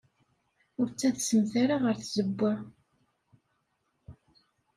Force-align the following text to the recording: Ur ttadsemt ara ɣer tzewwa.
Ur 0.79 0.87
ttadsemt 0.89 1.53
ara 1.63 1.75
ɣer 1.83 1.95
tzewwa. 1.97 2.53